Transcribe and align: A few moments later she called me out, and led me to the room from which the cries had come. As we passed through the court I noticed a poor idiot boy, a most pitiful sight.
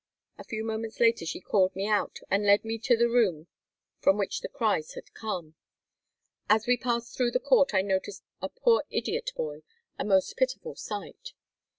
A 0.39 0.43
few 0.43 0.63
moments 0.63 0.99
later 0.99 1.27
she 1.27 1.39
called 1.39 1.75
me 1.75 1.87
out, 1.87 2.21
and 2.31 2.43
led 2.43 2.65
me 2.65 2.79
to 2.79 2.97
the 2.97 3.07
room 3.07 3.45
from 3.99 4.17
which 4.17 4.41
the 4.41 4.49
cries 4.49 4.93
had 4.95 5.13
come. 5.13 5.53
As 6.49 6.65
we 6.65 6.75
passed 6.75 7.15
through 7.15 7.29
the 7.29 7.39
court 7.39 7.75
I 7.75 7.83
noticed 7.83 8.23
a 8.41 8.49
poor 8.49 8.83
idiot 8.89 9.29
boy, 9.35 9.61
a 9.99 10.03
most 10.03 10.35
pitiful 10.37 10.75
sight. 10.75 11.33